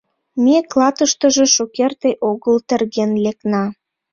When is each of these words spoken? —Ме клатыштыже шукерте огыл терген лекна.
—Ме 0.43 0.57
клатыштыже 0.71 1.45
шукерте 1.55 2.09
огыл 2.31 2.55
терген 2.67 3.11
лекна. 3.23 3.63